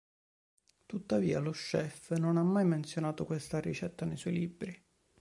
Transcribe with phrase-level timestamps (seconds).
[0.87, 4.83] Tuttavia, lo chef non ha mai menzionato questa ricetta nei suoi libri.